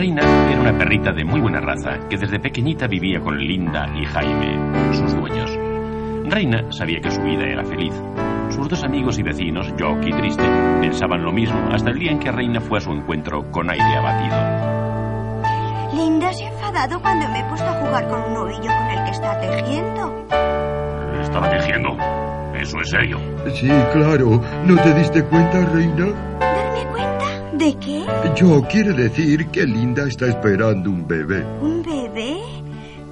Reina 0.00 0.22
era 0.50 0.58
una 0.58 0.78
perrita 0.78 1.12
de 1.12 1.26
muy 1.26 1.42
buena 1.42 1.60
raza 1.60 2.08
que 2.08 2.16
desde 2.16 2.40
pequeñita 2.40 2.86
vivía 2.86 3.20
con 3.20 3.36
Linda 3.36 3.86
y 3.94 4.06
Jaime, 4.06 4.94
sus 4.94 5.14
dueños. 5.14 5.50
Reina 6.24 6.72
sabía 6.72 7.02
que 7.02 7.10
su 7.10 7.20
vida 7.20 7.44
era 7.44 7.62
feliz. 7.62 7.92
Sus 8.48 8.66
dos 8.66 8.82
amigos 8.82 9.18
y 9.18 9.22
vecinos, 9.22 9.74
Jock 9.78 10.02
y 10.06 10.12
Triste, 10.12 10.48
pensaban 10.80 11.22
lo 11.22 11.32
mismo 11.32 11.68
hasta 11.70 11.90
el 11.90 11.98
día 11.98 12.12
en 12.12 12.18
que 12.18 12.32
Reina 12.32 12.62
fue 12.62 12.78
a 12.78 12.80
su 12.80 12.92
encuentro 12.92 13.42
con 13.50 13.68
aire 13.68 13.94
abatido. 13.94 14.38
Linda 15.92 16.32
se 16.32 16.46
ha 16.46 16.48
enfadado 16.48 16.98
cuando 17.02 17.28
me 17.28 17.40
he 17.40 17.44
puesto 17.44 17.66
a 17.66 17.74
jugar 17.74 18.08
con 18.08 18.22
un 18.22 18.36
ovillo 18.38 18.70
con 18.70 18.88
el 18.88 19.04
que 19.04 19.10
está 19.10 19.38
tejiendo. 19.38 20.26
¿Estaba 21.20 21.50
tejiendo? 21.50 21.90
¿Eso 22.58 22.80
es 22.80 22.88
serio? 22.88 23.18
Sí, 23.52 23.68
claro. 23.92 24.40
¿No 24.64 24.76
te 24.76 24.94
diste 24.94 25.22
cuenta, 25.24 25.62
reina? 25.66 26.06
¿De 27.52 27.76
qué? 27.78 28.04
Yo 28.36 28.62
quiere 28.62 28.92
decir 28.92 29.46
que 29.48 29.64
Linda 29.64 30.06
está 30.06 30.26
esperando 30.26 30.90
un 30.90 31.06
bebé. 31.06 31.44
¿Un 31.60 31.82
bebé? 31.82 32.38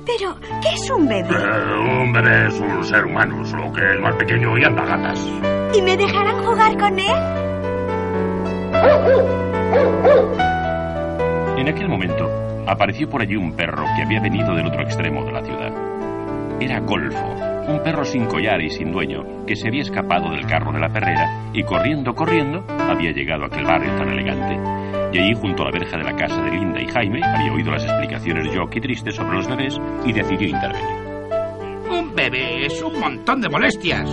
Pero, 0.07 0.37
¿qué 0.63 0.69
es 0.75 0.91
un 0.91 1.07
bebé? 1.07 1.29
Eh, 1.29 2.03
un 2.03 2.13
bebé 2.13 2.47
es 2.49 2.59
un 2.59 2.85
ser 2.85 3.05
humano, 3.05 3.45
solo 3.45 3.73
que 3.73 3.81
es 3.81 4.01
más 4.01 4.15
pequeño 4.15 4.57
y 4.57 4.65
anda 4.65 4.85
gatas. 4.85 5.21
¿Y 5.75 5.83
me 5.83 5.97
dejarán 5.97 6.45
jugar 6.45 6.79
con 6.79 6.99
él? 6.99 7.49
En 11.59 11.69
aquel 11.69 11.89
momento, 11.89 12.31
apareció 12.67 13.09
por 13.11 13.21
allí 13.21 13.37
un 13.37 13.53
perro 13.53 13.85
que 13.97 14.03
había 14.03 14.21
venido 14.21 14.55
del 14.55 14.67
otro 14.67 14.83
extremo 14.83 15.25
de 15.25 15.33
la 15.33 15.43
ciudad. 15.43 15.73
Era 16.61 16.81
Golfo, 16.81 17.58
un 17.69 17.83
perro 17.83 18.05
sin 18.05 18.25
collar 18.27 18.61
y 18.63 18.71
sin 18.71 18.91
dueño, 18.91 19.45
que 19.47 19.55
se 19.55 19.69
había 19.69 19.83
escapado 19.83 20.31
del 20.31 20.47
carro 20.47 20.73
de 20.73 20.81
la 20.81 20.89
perrera 20.89 21.51
y 21.53 21.63
corriendo, 21.63 22.15
corriendo, 22.15 22.65
había 22.69 23.13
llegado 23.13 23.45
a 23.45 23.47
aquel 23.47 23.65
barrio 23.65 23.95
tan 23.97 24.09
elegante. 24.09 24.59
Y 25.13 25.19
allí, 25.19 25.35
junto 25.35 25.63
a 25.63 25.67
la 25.67 25.73
verja 25.79 25.97
de 25.97 26.05
la 26.05 26.17
casa 26.17 26.43
de 26.43 26.51
Linda 26.51 26.81
y 26.81 26.89
Jaime, 26.89 27.21
había 27.23 27.53
oído 27.53 27.71
las 27.71 27.85
explicaciones 27.85 28.51
de 28.51 28.59
Jock 28.59 28.77
y 28.77 28.81
Triste 28.81 29.11
sobre 29.11 29.37
los 29.37 29.49
bebés 29.49 29.79
y 30.05 30.13
decidió 30.13 30.49
intervenir. 30.49 31.09
Un 31.91 32.15
bebé 32.15 32.67
es 32.67 32.83
un 32.83 32.99
montón 32.99 33.41
de 33.41 33.49
molestias. 33.49 34.09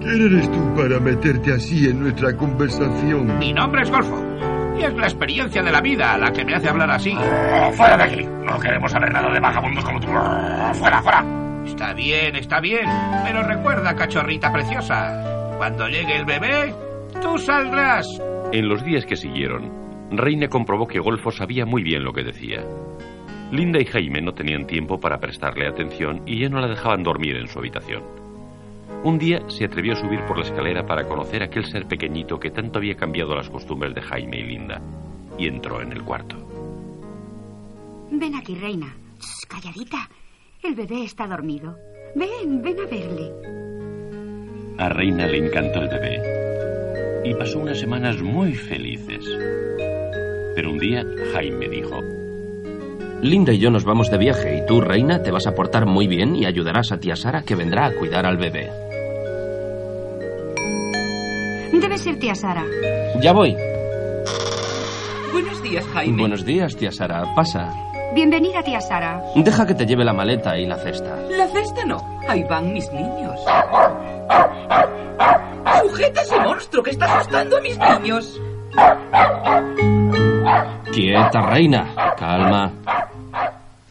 ¿Quién 0.00 0.26
eres 0.26 0.50
tú 0.50 0.74
para 0.74 1.00
meterte 1.00 1.52
así 1.52 1.88
en 1.88 2.00
nuestra 2.00 2.36
conversación? 2.36 3.38
Mi 3.38 3.52
nombre 3.52 3.82
es 3.82 3.90
Golfo. 3.90 4.22
Y 4.78 4.84
es 4.84 4.94
la 4.94 5.06
experiencia 5.06 5.62
de 5.62 5.72
la 5.72 5.80
vida 5.80 6.16
la 6.16 6.30
que 6.30 6.44
me 6.44 6.54
hace 6.54 6.68
hablar 6.68 6.90
así. 6.90 7.10
Eh, 7.10 7.70
¡Fuera 7.72 7.96
de 7.96 8.02
aquí! 8.04 8.28
No 8.44 8.58
queremos 8.60 8.92
saber 8.92 9.12
nada 9.12 9.30
de 9.32 9.40
vagabundos 9.40 9.84
como 9.84 9.98
tú. 9.98 10.06
¡Fuera, 10.06 11.02
fuera! 11.02 11.47
Está 11.68 11.92
bien, 11.92 12.34
está 12.34 12.60
bien. 12.60 12.88
Pero 13.24 13.42
recuerda, 13.42 13.94
cachorrita 13.94 14.50
preciosa, 14.50 15.54
cuando 15.58 15.86
llegue 15.86 16.16
el 16.16 16.24
bebé, 16.24 16.74
tú 17.20 17.38
saldrás. 17.38 18.06
En 18.52 18.68
los 18.68 18.82
días 18.84 19.04
que 19.04 19.16
siguieron, 19.16 19.70
Reina 20.10 20.48
comprobó 20.48 20.88
que 20.88 20.98
Golfo 20.98 21.30
sabía 21.30 21.66
muy 21.66 21.82
bien 21.82 22.02
lo 22.02 22.12
que 22.12 22.24
decía. 22.24 22.64
Linda 23.52 23.80
y 23.80 23.84
Jaime 23.84 24.22
no 24.22 24.32
tenían 24.32 24.66
tiempo 24.66 24.98
para 24.98 25.18
prestarle 25.18 25.68
atención 25.68 26.22
y 26.26 26.40
ya 26.40 26.48
no 26.48 26.58
la 26.58 26.68
dejaban 26.68 27.02
dormir 27.02 27.36
en 27.36 27.48
su 27.48 27.58
habitación. 27.58 28.02
Un 29.04 29.18
día 29.18 29.40
se 29.48 29.66
atrevió 29.66 29.92
a 29.92 29.96
subir 29.96 30.24
por 30.26 30.38
la 30.38 30.44
escalera 30.44 30.84
para 30.86 31.06
conocer 31.06 31.42
aquel 31.42 31.66
ser 31.66 31.86
pequeñito 31.86 32.40
que 32.40 32.50
tanto 32.50 32.78
había 32.78 32.94
cambiado 32.94 33.36
las 33.36 33.50
costumbres 33.50 33.94
de 33.94 34.02
Jaime 34.02 34.38
y 34.38 34.44
Linda, 34.44 34.80
y 35.38 35.46
entró 35.46 35.82
en 35.82 35.92
el 35.92 36.02
cuarto. 36.02 36.36
Ven 38.10 38.34
aquí, 38.34 38.54
reina. 38.54 38.96
Shh, 39.20 39.46
calladita. 39.46 40.08
El 40.62 40.74
bebé 40.74 41.04
está 41.04 41.26
dormido. 41.26 41.78
Ven, 42.14 42.62
ven 42.62 42.80
a 42.80 42.86
verle. 42.86 43.32
A 44.78 44.88
Reina 44.88 45.26
le 45.26 45.38
encantó 45.38 45.80
el 45.80 45.88
bebé 45.88 46.20
y 47.24 47.34
pasó 47.34 47.60
unas 47.60 47.78
semanas 47.78 48.20
muy 48.22 48.54
felices. 48.54 49.24
Pero 50.54 50.72
un 50.72 50.78
día 50.78 51.04
Jaime 51.32 51.68
dijo, 51.68 52.00
Linda 53.22 53.52
y 53.52 53.58
yo 53.58 53.70
nos 53.70 53.84
vamos 53.84 54.10
de 54.10 54.18
viaje 54.18 54.58
y 54.58 54.66
tú, 54.66 54.80
reina, 54.80 55.22
te 55.22 55.30
vas 55.30 55.46
a 55.46 55.54
portar 55.54 55.86
muy 55.86 56.06
bien 56.06 56.36
y 56.36 56.44
ayudarás 56.46 56.92
a 56.92 56.98
tía 56.98 57.16
Sara 57.16 57.42
que 57.42 57.54
vendrá 57.54 57.86
a 57.86 57.94
cuidar 57.94 58.26
al 58.26 58.36
bebé. 58.36 58.70
Debe 61.72 61.98
ser 61.98 62.18
tía 62.18 62.34
Sara. 62.34 62.64
Ya 63.20 63.32
voy. 63.32 63.56
Buenos 65.32 65.62
días, 65.62 65.84
Jaime. 65.92 66.20
Buenos 66.20 66.44
días, 66.44 66.76
tía 66.76 66.90
Sara. 66.90 67.34
Pasa. 67.34 67.87
Bienvenida, 68.18 68.64
tía 68.64 68.80
Sara. 68.80 69.22
Deja 69.36 69.64
que 69.64 69.76
te 69.76 69.86
lleve 69.86 70.04
la 70.04 70.12
maleta 70.12 70.58
y 70.58 70.66
la 70.66 70.74
cesta. 70.74 71.14
La 71.30 71.46
cesta 71.46 71.84
no. 71.84 72.18
Ahí 72.26 72.42
van 72.42 72.72
mis 72.72 72.92
niños. 72.92 73.38
Sujeta 75.82 76.22
ese 76.22 76.40
monstruo 76.40 76.82
que 76.82 76.90
está 76.90 77.04
asustando 77.04 77.58
a 77.58 77.60
mis 77.60 77.78
niños. 77.78 78.40
Quieta, 80.92 81.42
reina. 81.42 81.94
Calma. 82.16 82.72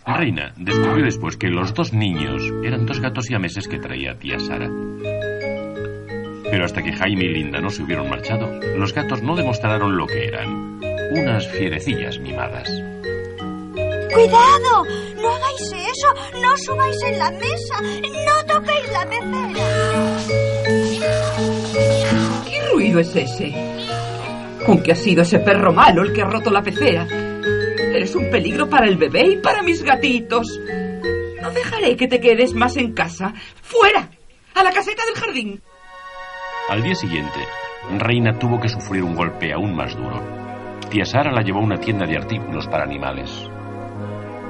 Reina 0.06 0.52
descubrió 0.58 1.06
después 1.06 1.38
que 1.38 1.48
los 1.48 1.74
dos 1.74 1.94
niños 1.94 2.44
eran 2.66 2.86
dos 2.86 3.00
gatos 3.00 3.28
siameses 3.28 3.66
que 3.70 3.80
traía 3.80 4.20
tía 4.20 4.40
Sara. 4.40 4.70
Pero 6.52 6.66
hasta 6.66 6.84
que 6.84 6.92
Jaime 6.92 7.24
y 7.24 7.30
Linda 7.30 7.62
no 7.62 7.70
se 7.70 7.82
hubieron 7.82 8.10
marchado, 8.10 8.60
los 8.76 8.94
gatos 8.94 9.22
no 9.22 9.38
demostraron 9.38 9.96
lo 9.96 10.06
que 10.06 10.28
eran. 10.28 10.82
Unas 11.14 11.48
fierecillas 11.48 12.20
mimadas. 12.20 12.70
¡Cuidado! 14.14 14.86
¡No 15.16 15.30
hagáis 15.30 15.72
eso! 15.74 16.40
¡No 16.42 16.58
subáis 16.58 17.04
en 17.04 17.20
la 17.20 17.32
mesa! 17.32 17.82
¡No 17.82 18.46
toquéis 18.54 18.92
la 18.92 19.06
pecera! 19.06 19.66
¿Qué 22.46 22.70
ruido 22.72 23.00
es 23.00 23.16
ese? 23.16 23.54
¿Con 24.66 24.82
qué 24.82 24.92
ha 24.92 24.96
sido 24.96 25.22
ese 25.22 25.40
perro 25.40 25.74
malo 25.74 26.04
el 26.04 26.14
que 26.14 26.22
ha 26.22 26.26
roto 26.26 26.50
la 26.50 26.62
pecera? 26.62 27.08
Eres 27.08 28.16
un 28.16 28.30
peligro 28.30 28.70
para 28.70 28.88
el 28.88 28.98
bebé 28.98 29.28
y 29.32 29.38
para 29.38 29.64
mis 29.64 29.84
gatitos. 29.84 30.60
No 31.42 31.52
dejaré 31.52 31.96
que 31.96 32.08
te 32.08 32.20
quedes 32.20 32.54
más 32.54 32.78
en 32.78 32.94
casa. 32.94 33.34
¡Fuera! 33.62 34.10
¡A 34.54 34.64
la 34.64 34.72
caseta 34.72 35.04
del 35.06 35.16
jardín! 35.16 35.62
Al 36.70 36.84
día 36.84 36.96
siguiente, 36.96 37.40
Reina 37.98 38.38
tuvo 38.38 38.60
que 38.60 38.68
sufrir 38.68 39.04
un 39.04 39.16
golpe 39.16 39.54
aún 39.54 39.76
más 39.76 39.96
duro. 39.96 40.22
Tía 40.90 41.06
Sara 41.06 41.32
la 41.32 41.42
llevó 41.42 41.60
a 41.60 41.64
una 41.64 41.80
tienda 41.80 42.06
de 42.06 42.18
artículos 42.18 42.68
para 42.68 42.84
animales. 42.84 43.50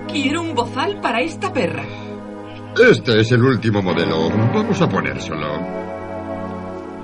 Quiero 0.07 0.41
un 0.41 0.55
bozal 0.55 0.99
para 1.01 1.19
esta 1.21 1.51
perra. 1.51 1.83
Este 2.89 3.19
es 3.19 3.31
el 3.31 3.43
último 3.43 3.81
modelo. 3.81 4.29
Vamos 4.53 4.81
a 4.81 4.87
ponérselo. 4.87 5.47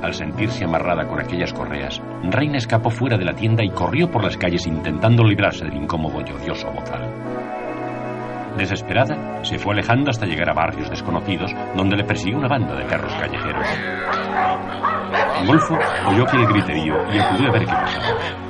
Al 0.02 0.14
sentirse 0.14 0.64
amarrada 0.64 1.08
con 1.08 1.20
aquellas 1.20 1.54
correas, 1.54 2.02
Reina 2.24 2.58
escapó 2.58 2.90
fuera 2.90 3.18
de 3.18 3.26
la 3.26 3.34
tienda 3.34 3.64
y 3.64 3.70
corrió 3.70 4.10
por 4.10 4.24
las 4.24 4.38
calles 4.38 4.68
intentando 4.68 5.24
librarse 5.24 5.66
del 5.66 5.76
incómodo 5.76 6.22
y 6.22 6.32
odioso 6.32 6.72
bozal. 6.72 7.10
Desesperada, 8.58 9.44
se 9.44 9.58
fue 9.58 9.74
alejando 9.74 10.12
hasta 10.12 10.26
llegar 10.26 10.50
a 10.50 10.54
barrios 10.54 10.90
desconocidos 10.90 11.52
donde 11.76 11.98
le 11.98 12.04
persiguió 12.04 12.38
una 12.38 12.48
banda 12.48 12.76
de 12.76 12.86
perros 12.86 13.14
callejeros. 13.16 13.68
Golfo 15.48 15.78
oyó 16.08 16.24
aquel 16.24 16.46
griterío 16.48 16.96
y 17.14 17.20
acudió 17.20 17.50
a 17.50 17.52
ver 17.52 17.66
qué 17.66 17.72
pasaba. 17.72 18.43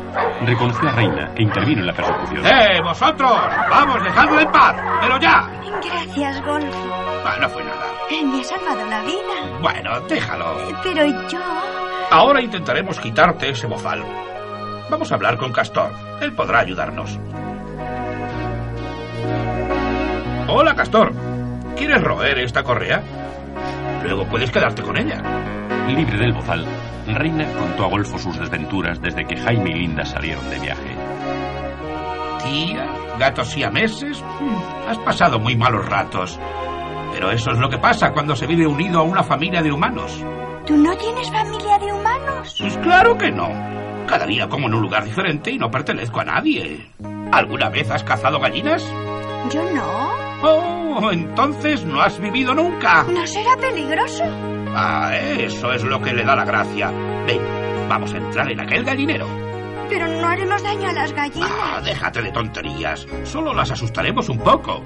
Reconoció 0.45 0.89
a 0.89 0.91
Reina 0.91 1.31
e 1.35 1.43
intervino 1.43 1.81
en 1.81 1.87
la 1.87 1.93
persecución. 1.93 2.45
¡Eh, 2.45 2.81
vosotros! 2.83 3.31
¡Vamos, 3.69 4.03
dejadlo 4.03 4.39
en 4.41 4.51
paz! 4.51 4.75
¡Pero 5.01 5.19
ya! 5.19 5.49
Gracias, 5.83 6.45
Golfo. 6.45 6.93
Ah, 7.25 7.37
no 7.39 7.49
fue 7.49 7.63
nada. 7.63 7.85
Me 8.11 8.41
ha 8.41 8.43
salvado 8.43 8.85
la 8.87 9.01
vida. 9.01 9.59
Bueno, 9.61 9.99
déjalo. 10.01 10.57
Pero 10.83 11.05
yo... 11.29 11.39
Ahora 12.11 12.41
intentaremos 12.41 12.99
quitarte 12.99 13.49
ese 13.49 13.67
bozal. 13.67 14.03
Vamos 14.89 15.11
a 15.11 15.15
hablar 15.15 15.37
con 15.37 15.51
Castor. 15.51 15.91
Él 16.21 16.33
podrá 16.33 16.59
ayudarnos. 16.59 17.19
Hola, 20.47 20.75
Castor. 20.75 21.11
¿Quieres 21.75 22.01
roer 22.03 22.39
esta 22.39 22.63
correa? 22.63 23.01
Luego 24.03 24.25
puedes 24.25 24.51
quedarte 24.51 24.81
con 24.83 24.97
ella. 24.97 25.21
Libre 25.87 26.17
del 26.17 26.33
bozal, 26.33 26.65
Reina 27.07 27.45
contó 27.57 27.85
a 27.85 27.89
Golfo 27.89 28.17
sus 28.17 28.39
desventuras 28.39 29.01
desde 29.01 29.25
que 29.25 29.37
Jaime 29.37 29.71
y 29.71 29.73
Linda 29.73 30.05
salieron 30.05 30.49
de 30.49 30.59
viaje. 30.59 30.95
Tía, 32.43 32.87
gatos 33.17 33.49
siameses, 33.49 34.21
mm, 34.21 34.89
has 34.89 34.97
pasado 34.99 35.39
muy 35.39 35.55
malos 35.55 35.87
ratos. 35.87 36.39
Pero 37.13 37.31
eso 37.31 37.51
es 37.51 37.59
lo 37.59 37.69
que 37.69 37.77
pasa 37.77 38.11
cuando 38.11 38.35
se 38.35 38.47
vive 38.47 38.65
unido 38.65 38.99
a 38.99 39.03
una 39.03 39.23
familia 39.23 39.61
de 39.61 39.71
humanos. 39.71 40.23
¿Tú 40.65 40.75
no 40.75 40.95
tienes 40.97 41.29
familia 41.31 41.77
de 41.77 41.93
humanos? 41.93 42.55
Pues 42.59 42.77
claro 42.77 43.17
que 43.17 43.31
no. 43.31 43.49
Cada 44.07 44.25
día 44.25 44.49
como 44.49 44.67
en 44.67 44.73
un 44.73 44.81
lugar 44.81 45.03
diferente 45.05 45.51
y 45.51 45.57
no 45.57 45.69
pertenezco 45.69 46.21
a 46.21 46.25
nadie. 46.25 46.89
¿Alguna 47.31 47.69
vez 47.69 47.89
has 47.91 48.03
cazado 48.03 48.39
gallinas? 48.39 48.83
Yo 49.51 49.63
no. 49.71 50.13
Oh, 50.41 51.09
entonces 51.11 51.85
no 51.85 52.01
has 52.01 52.19
vivido 52.19 52.53
nunca. 52.53 53.03
¿No 53.03 53.25
será 53.25 53.55
peligroso? 53.57 54.23
Ah, 54.75 55.15
eso 55.15 55.71
es 55.71 55.83
lo 55.83 56.01
que 56.01 56.13
le 56.13 56.23
da 56.23 56.35
la 56.35 56.45
gracia. 56.45 56.91
Ven, 57.27 57.41
vamos 57.87 58.13
a 58.13 58.17
entrar 58.17 58.51
en 58.51 58.59
aquel 58.59 58.83
gallinero. 58.83 59.27
Pero 59.89 60.07
no 60.07 60.27
haremos 60.27 60.63
daño 60.63 60.89
a 60.89 60.93
las 60.93 61.13
gallinas. 61.13 61.51
Ah, 61.51 61.81
déjate 61.83 62.21
de 62.21 62.31
tonterías. 62.31 63.05
Solo 63.23 63.53
las 63.53 63.69
asustaremos 63.71 64.29
un 64.29 64.39
poco. 64.39 64.81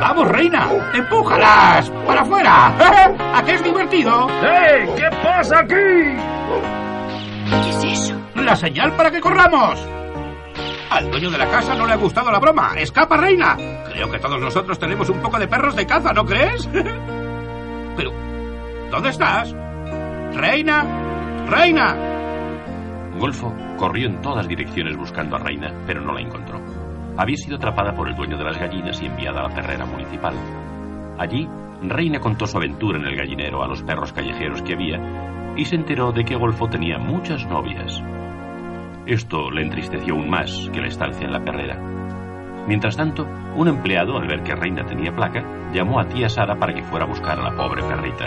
¡Vamos, 0.00 0.28
reina! 0.28 0.68
¡Empújalas! 0.94 1.90
¡Para 2.06 2.20
afuera! 2.20 2.66
¿A 3.34 3.42
qué 3.44 3.54
es 3.54 3.64
divertido? 3.64 4.28
¡Eh! 4.42 4.88
¿Qué 4.96 5.10
pasa 5.22 5.58
aquí? 5.60 5.74
¿Qué 5.74 7.70
es 7.70 7.84
eso? 7.84 8.14
La 8.36 8.54
señal 8.54 8.92
para 8.92 9.10
que 9.10 9.20
corramos. 9.20 9.84
Al 10.90 11.10
dueño 11.10 11.30
de 11.30 11.38
la 11.38 11.50
casa 11.50 11.74
no 11.74 11.86
le 11.86 11.94
ha 11.94 11.96
gustado 11.96 12.30
la 12.30 12.38
broma. 12.38 12.74
¡Escapa, 12.76 13.16
reina! 13.16 13.56
Creo 13.92 14.10
que 14.10 14.18
todos 14.18 14.40
nosotros 14.40 14.78
tenemos 14.78 15.08
un 15.08 15.20
poco 15.20 15.38
de 15.38 15.48
perros 15.48 15.74
de 15.74 15.86
caza, 15.86 16.12
¿no 16.12 16.24
crees? 16.24 16.68
Pero, 17.98 18.12
¿dónde 18.92 19.08
estás? 19.08 19.52
¡Reina! 20.32 21.46
¡Reina! 21.48 21.96
Golfo 23.18 23.52
corrió 23.76 24.06
en 24.06 24.22
todas 24.22 24.46
direcciones 24.46 24.96
buscando 24.96 25.34
a 25.34 25.40
Reina, 25.40 25.74
pero 25.84 26.00
no 26.00 26.12
la 26.12 26.20
encontró. 26.20 26.60
Había 27.16 27.36
sido 27.36 27.56
atrapada 27.56 27.92
por 27.96 28.08
el 28.08 28.14
dueño 28.14 28.38
de 28.38 28.44
las 28.44 28.56
gallinas 28.56 29.02
y 29.02 29.06
enviada 29.06 29.40
a 29.40 29.48
la 29.48 29.54
perrera 29.54 29.84
municipal. 29.84 30.34
Allí, 31.18 31.48
Reina 31.82 32.20
contó 32.20 32.46
su 32.46 32.56
aventura 32.56 33.00
en 33.00 33.06
el 33.06 33.16
gallinero 33.16 33.64
a 33.64 33.66
los 33.66 33.82
perros 33.82 34.12
callejeros 34.12 34.62
que 34.62 34.74
había 34.74 35.54
y 35.56 35.64
se 35.64 35.74
enteró 35.74 36.12
de 36.12 36.24
que 36.24 36.36
Golfo 36.36 36.68
tenía 36.68 36.98
muchas 36.98 37.44
novias. 37.48 38.00
Esto 39.06 39.50
le 39.50 39.62
entristeció 39.62 40.14
aún 40.14 40.30
más 40.30 40.70
que 40.72 40.80
la 40.80 40.86
estancia 40.86 41.26
en 41.26 41.32
la 41.32 41.42
perrera. 41.42 42.07
Mientras 42.68 42.98
tanto, 42.98 43.26
un 43.56 43.66
empleado, 43.66 44.18
al 44.18 44.28
ver 44.28 44.42
que 44.42 44.54
Reina 44.54 44.84
tenía 44.84 45.10
placa, 45.10 45.42
llamó 45.72 46.00
a 46.00 46.04
tía 46.04 46.28
Sara 46.28 46.54
para 46.56 46.74
que 46.74 46.82
fuera 46.82 47.06
a 47.06 47.08
buscar 47.08 47.40
a 47.40 47.42
la 47.42 47.56
pobre 47.56 47.82
perrita. 47.82 48.26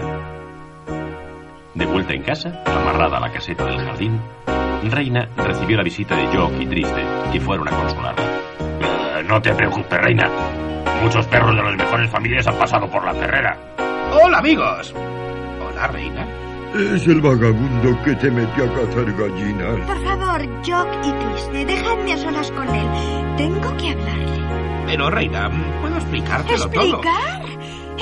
De 1.76 1.86
vuelta 1.86 2.14
en 2.14 2.24
casa, 2.24 2.64
amarrada 2.66 3.18
a 3.18 3.20
la 3.20 3.32
caseta 3.32 3.66
del 3.66 3.78
jardín, 3.78 4.20
Reina 4.90 5.30
recibió 5.38 5.78
la 5.78 5.84
visita 5.84 6.16
de 6.16 6.36
Jock 6.36 6.60
y 6.60 6.66
Triste, 6.66 7.06
que 7.32 7.40
fueron 7.40 7.68
a 7.68 7.72
consolarla. 7.72 8.24
Eh, 8.82 9.24
no 9.28 9.40
te 9.40 9.54
preocupes, 9.54 10.02
reina. 10.02 10.28
Muchos 11.04 11.28
perros 11.28 11.56
de 11.56 11.62
las 11.62 11.76
mejores 11.76 12.10
familias 12.10 12.48
han 12.48 12.58
pasado 12.58 12.90
por 12.90 13.06
la 13.06 13.14
perrera. 13.14 13.56
¡Hola, 14.24 14.40
amigos! 14.40 14.92
Hola, 15.70 15.86
reina. 15.86 16.26
Es 16.74 17.06
el 17.06 17.20
vagabundo 17.20 18.02
que 18.04 18.16
te 18.16 18.32
metió 18.32 18.64
a 18.64 18.74
cazar 18.74 19.12
gallinas. 19.14 19.86
Por 19.86 20.04
favor, 20.04 20.42
Jock 20.66 20.88
y 21.06 21.12
Triste, 21.12 21.66
dejadme 21.66 22.14
a 22.14 22.18
solas 22.18 22.50
con 22.52 22.68
él. 22.74 23.36
Tengo 23.36 23.76
que 23.78 23.90
hablarle. 23.90 24.86
Pero, 24.86 25.10
reina, 25.10 25.50
¿puedo 25.82 25.96
explicártelo 25.98 26.70
todo? 26.70 27.02
¿Explicar? 27.02 27.42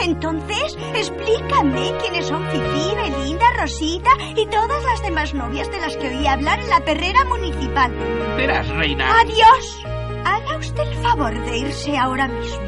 Entonces, 0.03 0.77
explícame 0.95 1.93
quiénes 1.99 2.27
son 2.27 2.43
Fifi, 2.49 2.95
Belinda, 2.95 3.45
Rosita 3.59 4.11
y 4.35 4.45
todas 4.45 4.83
las 4.83 5.01
demás 5.01 5.33
novias 5.33 5.69
de 5.71 5.79
las 5.79 5.97
que 5.97 6.07
oí 6.07 6.27
hablar 6.27 6.59
en 6.59 6.69
la 6.69 6.79
perrera 6.81 7.25
municipal. 7.25 7.91
Verás, 8.37 8.69
reina. 8.69 9.19
¡Adiós! 9.19 9.83
Haga 10.25 10.57
usted 10.57 10.83
el 10.87 10.97
favor 10.99 11.33
de 11.45 11.57
irse 11.57 11.97
ahora 11.97 12.27
mismo. 12.27 12.61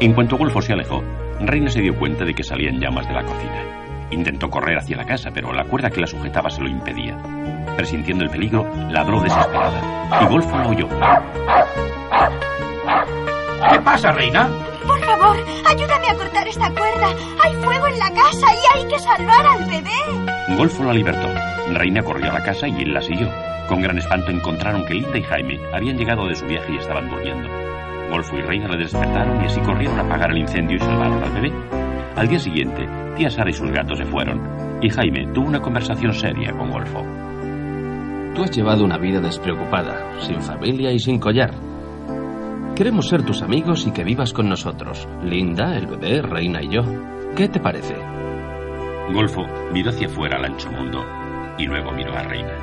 En 0.00 0.14
cuanto 0.14 0.36
Golfo 0.38 0.62
se 0.62 0.72
alejó, 0.72 1.02
Reina 1.40 1.70
se 1.70 1.80
dio 1.80 1.94
cuenta 1.96 2.24
de 2.24 2.34
que 2.34 2.42
salían 2.42 2.80
llamas 2.80 3.06
de 3.06 3.14
la 3.14 3.22
cocina. 3.24 3.81
Intentó 4.12 4.50
correr 4.50 4.78
hacia 4.78 4.96
la 4.96 5.04
casa, 5.04 5.30
pero 5.32 5.52
la 5.52 5.64
cuerda 5.64 5.90
que 5.90 6.00
la 6.00 6.06
sujetaba 6.06 6.50
se 6.50 6.60
lo 6.60 6.68
impedía. 6.68 7.16
Presintiendo 7.76 8.24
el 8.24 8.30
peligro, 8.30 8.70
ladró 8.90 9.20
desesperada. 9.22 10.20
Y 10.22 10.26
Golfo 10.26 10.56
la 10.58 10.68
oyó. 10.68 10.88
¿Qué 13.72 13.80
pasa, 13.80 14.12
reina? 14.12 14.48
Por 14.86 15.00
favor, 15.00 15.36
ayúdame 15.66 16.08
a 16.08 16.14
cortar 16.14 16.46
esta 16.46 16.68
cuerda. 16.70 17.08
Hay 17.42 17.54
fuego 17.54 17.86
en 17.86 17.98
la 17.98 18.10
casa 18.10 18.46
y 18.54 18.78
hay 18.78 18.88
que 18.88 18.98
salvar 18.98 19.46
al 19.46 19.64
bebé. 19.64 20.56
Golfo 20.56 20.84
la 20.84 20.92
libertó. 20.92 21.28
Reina 21.72 22.02
corrió 22.02 22.30
a 22.30 22.34
la 22.34 22.44
casa 22.44 22.68
y 22.68 22.82
él 22.82 22.92
la 22.92 23.00
siguió. 23.00 23.28
Con 23.68 23.80
gran 23.80 23.96
espanto 23.96 24.30
encontraron 24.30 24.84
que 24.84 24.94
Linda 24.94 25.16
y 25.16 25.22
Jaime 25.22 25.60
habían 25.72 25.96
llegado 25.96 26.26
de 26.26 26.36
su 26.36 26.44
viaje 26.44 26.72
y 26.72 26.76
estaban 26.76 27.08
durmiendo. 27.08 27.48
Golfo 28.10 28.36
y 28.36 28.42
Reina 28.42 28.68
le 28.68 28.76
despertaron 28.76 29.42
y 29.42 29.46
así 29.46 29.60
corrieron 29.60 29.98
a 29.98 30.02
apagar 30.02 30.32
el 30.32 30.38
incendio 30.38 30.76
y 30.76 30.80
salvaron 30.80 31.22
al 31.22 31.30
bebé. 31.30 31.81
Al 32.16 32.28
día 32.28 32.38
siguiente, 32.38 32.86
tía 33.16 33.30
Sara 33.30 33.50
y 33.50 33.54
sus 33.54 33.70
gatos 33.70 33.98
se 33.98 34.04
fueron, 34.04 34.40
y 34.82 34.90
Jaime 34.90 35.28
tuvo 35.32 35.46
una 35.46 35.60
conversación 35.60 36.12
seria 36.12 36.52
con 36.52 36.70
Golfo. 36.70 37.02
Tú 38.34 38.42
has 38.42 38.50
llevado 38.50 38.84
una 38.84 38.98
vida 38.98 39.20
despreocupada, 39.20 40.20
sin 40.20 40.40
familia 40.40 40.92
y 40.92 40.98
sin 40.98 41.18
collar. 41.18 41.52
Queremos 42.74 43.08
ser 43.08 43.22
tus 43.22 43.42
amigos 43.42 43.86
y 43.86 43.92
que 43.92 44.04
vivas 44.04 44.32
con 44.32 44.48
nosotros. 44.48 45.06
Linda, 45.22 45.76
el 45.76 45.86
bebé, 45.86 46.22
Reina 46.22 46.62
y 46.62 46.68
yo. 46.68 46.82
¿Qué 47.36 47.48
te 47.48 47.60
parece? 47.60 47.94
Golfo 49.12 49.42
miró 49.72 49.90
hacia 49.90 50.06
afuera 50.06 50.38
al 50.38 50.46
ancho 50.46 50.70
mundo 50.70 51.04
y 51.58 51.66
luego 51.66 51.92
miró 51.92 52.14
a 52.14 52.22
Reina. 52.22 52.56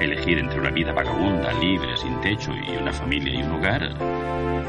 Elegir 0.00 0.38
entre 0.38 0.60
una 0.60 0.70
vida 0.70 0.92
vagabunda, 0.92 1.52
libre, 1.54 1.96
sin 1.96 2.20
techo 2.20 2.52
y 2.52 2.76
una 2.76 2.92
familia 2.92 3.34
y 3.34 3.42
un 3.42 3.52
hogar 3.52 3.82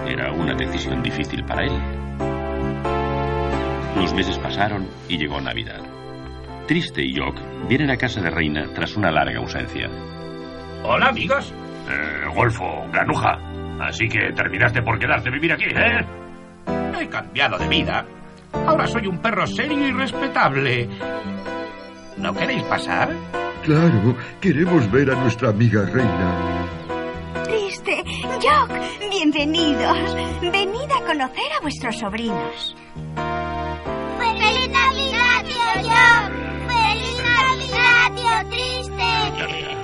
era 0.07 0.31
una 0.31 0.53
decisión 0.53 1.01
difícil 1.03 1.43
para 1.43 1.65
él. 1.65 2.46
Los 3.97 4.13
meses 4.13 4.37
pasaron 4.37 4.87
y 5.09 5.17
llegó 5.17 5.41
Navidad. 5.41 5.81
Triste 6.67 7.01
y 7.03 7.17
Jock 7.17 7.39
vienen 7.67 7.89
a 7.89 7.97
casa 7.97 8.21
de 8.21 8.29
Reina 8.29 8.67
tras 8.75 8.95
una 8.95 9.11
larga 9.11 9.39
ausencia. 9.39 9.89
Hola, 10.83 11.07
amigos. 11.07 11.51
Eh, 11.89 12.27
Golfo, 12.35 12.85
granuja. 12.91 13.39
Así 13.81 14.07
que 14.07 14.31
terminaste 14.33 14.81
por 14.83 14.99
quedarte 14.99 15.29
a 15.29 15.31
vivir 15.31 15.51
aquí, 15.51 15.65
¿eh? 15.65 16.05
He 16.99 17.07
cambiado 17.09 17.57
de 17.57 17.67
vida. 17.67 18.05
Ahora 18.53 18.85
soy 18.87 19.07
un 19.07 19.17
perro 19.19 19.47
serio 19.47 19.87
y 19.87 19.91
respetable. 19.91 20.89
¿No 22.17 22.33
queréis 22.33 22.63
pasar? 22.63 23.09
Claro, 23.63 24.15
queremos 24.39 24.89
ver 24.91 25.11
a 25.11 25.15
nuestra 25.15 25.49
amiga 25.49 25.85
reina. 25.85 26.67
Triste, 27.43 28.03
Jock, 28.41 28.71
bienvenidos. 29.09 30.15
Venid 30.41 30.91
a 30.91 31.05
conocer 31.05 31.51
a 31.57 31.61
vuestros 31.61 31.97
sobrinos. 31.97 32.75
triste. 38.49 39.76